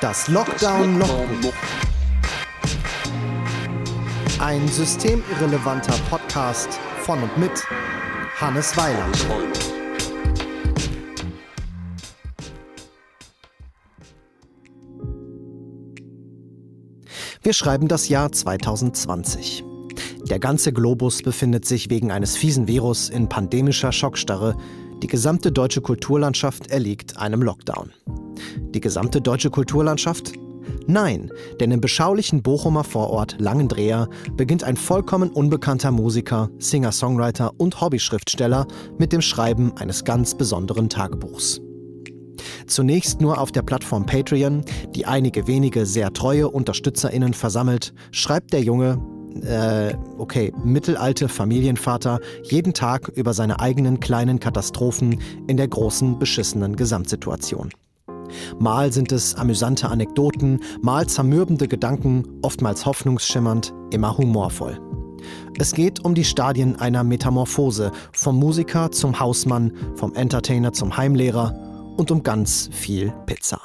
Das 0.00 0.28
Lockdown 0.28 0.98
Logbuch. 0.98 1.52
Ein 4.38 4.66
systemirrelevanter 4.66 5.92
Podcast 6.08 6.80
von 7.02 7.22
und 7.22 7.36
mit 7.36 7.50
Hannes 8.40 8.74
Weiland. 8.78 9.26
Wir 17.42 17.52
schreiben 17.52 17.86
das 17.86 18.08
Jahr 18.08 18.32
2020. 18.32 19.64
Der 20.30 20.38
ganze 20.38 20.72
Globus 20.72 21.20
befindet 21.20 21.66
sich 21.66 21.90
wegen 21.90 22.10
eines 22.10 22.38
fiesen 22.38 22.66
Virus 22.66 23.10
in 23.10 23.28
pandemischer 23.28 23.92
Schockstarre. 23.92 24.56
Die 25.02 25.08
gesamte 25.08 25.52
deutsche 25.52 25.82
Kulturlandschaft 25.82 26.68
erliegt 26.68 27.18
einem 27.18 27.42
Lockdown. 27.42 27.92
Die 28.74 28.80
gesamte 28.80 29.20
deutsche 29.20 29.50
Kulturlandschaft? 29.50 30.32
Nein, 30.86 31.30
denn 31.60 31.70
im 31.70 31.80
beschaulichen 31.80 32.42
Bochumer 32.42 32.84
Vorort 32.84 33.36
Langendreher 33.38 34.08
beginnt 34.36 34.64
ein 34.64 34.76
vollkommen 34.76 35.30
unbekannter 35.30 35.90
Musiker, 35.90 36.50
Singer-Songwriter 36.58 37.52
und 37.58 37.80
Hobbyschriftsteller 37.80 38.66
mit 38.98 39.12
dem 39.12 39.20
Schreiben 39.20 39.72
eines 39.76 40.04
ganz 40.04 40.34
besonderen 40.34 40.88
Tagebuchs. 40.88 41.60
Zunächst 42.66 43.20
nur 43.20 43.38
auf 43.38 43.52
der 43.52 43.62
Plattform 43.62 44.06
Patreon, 44.06 44.64
die 44.94 45.06
einige 45.06 45.46
wenige 45.46 45.86
sehr 45.86 46.12
treue 46.12 46.48
UnterstützerInnen 46.48 47.34
versammelt, 47.34 47.92
schreibt 48.12 48.52
der 48.52 48.62
Junge, 48.62 48.98
äh, 49.42 49.94
okay, 50.18 50.52
mittelalte 50.64 51.28
Familienvater 51.28 52.20
jeden 52.42 52.74
Tag 52.74 53.08
über 53.08 53.34
seine 53.34 53.60
eigenen 53.60 54.00
kleinen 54.00 54.40
Katastrophen 54.40 55.20
in 55.46 55.56
der 55.56 55.68
großen, 55.68 56.18
beschissenen 56.18 56.76
Gesamtsituation. 56.76 57.70
Mal 58.58 58.92
sind 58.92 59.12
es 59.12 59.34
amüsante 59.34 59.88
Anekdoten, 59.88 60.60
mal 60.82 61.06
zermürbende 61.06 61.68
Gedanken, 61.68 62.24
oftmals 62.42 62.86
hoffnungsschimmernd, 62.86 63.72
immer 63.90 64.16
humorvoll. 64.16 64.80
Es 65.58 65.72
geht 65.72 66.04
um 66.04 66.14
die 66.14 66.24
Stadien 66.24 66.76
einer 66.76 67.04
Metamorphose, 67.04 67.92
vom 68.12 68.38
Musiker 68.38 68.90
zum 68.90 69.20
Hausmann, 69.20 69.72
vom 69.94 70.14
Entertainer 70.14 70.72
zum 70.72 70.96
Heimlehrer 70.96 71.94
und 71.96 72.10
um 72.10 72.22
ganz 72.22 72.70
viel 72.72 73.12
Pizza. 73.26 73.60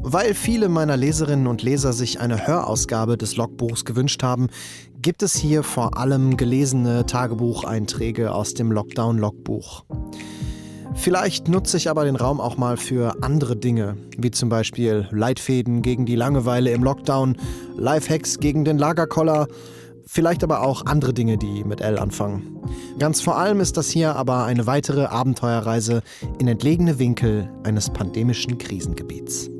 Weil 0.00 0.34
viele 0.34 0.68
meiner 0.68 0.96
Leserinnen 0.96 1.46
und 1.46 1.62
Leser 1.62 1.92
sich 1.92 2.20
eine 2.20 2.46
Hörausgabe 2.46 3.16
des 3.16 3.36
Logbuchs 3.36 3.84
gewünscht 3.84 4.22
haben, 4.22 4.48
gibt 5.00 5.22
es 5.22 5.34
hier 5.34 5.62
vor 5.62 5.96
allem 5.96 6.36
gelesene 6.36 7.04
Tagebucheinträge 7.04 8.32
aus 8.32 8.54
dem 8.54 8.70
Lockdown-Logbuch. 8.70 9.84
Vielleicht 10.94 11.48
nutze 11.48 11.76
ich 11.76 11.88
aber 11.88 12.04
den 12.04 12.16
Raum 12.16 12.40
auch 12.40 12.56
mal 12.56 12.76
für 12.76 13.22
andere 13.22 13.56
Dinge, 13.56 13.96
wie 14.16 14.30
zum 14.30 14.48
Beispiel 14.48 15.06
Leitfäden 15.10 15.82
gegen 15.82 16.06
die 16.06 16.16
Langeweile 16.16 16.70
im 16.70 16.82
Lockdown, 16.82 17.36
Lifehacks 17.76 18.40
gegen 18.40 18.64
den 18.64 18.78
Lagerkoller, 18.78 19.46
vielleicht 20.06 20.42
aber 20.42 20.62
auch 20.62 20.86
andere 20.86 21.12
Dinge, 21.14 21.36
die 21.38 21.64
mit 21.64 21.80
L 21.80 21.98
anfangen. 21.98 22.58
Ganz 22.98 23.20
vor 23.20 23.38
allem 23.38 23.60
ist 23.60 23.76
das 23.76 23.90
hier 23.90 24.16
aber 24.16 24.44
eine 24.44 24.66
weitere 24.66 25.04
Abenteuerreise 25.04 26.02
in 26.38 26.48
entlegene 26.48 26.98
Winkel 26.98 27.48
eines 27.64 27.90
pandemischen 27.90 28.58
Krisengebiets. 28.58 29.50